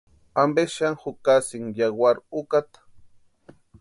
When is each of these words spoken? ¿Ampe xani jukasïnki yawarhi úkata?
¿Ampe 0.41 0.63
xani 0.75 0.99
jukasïnki 1.01 1.79
yawarhi 1.79 2.21
úkata? 2.39 2.79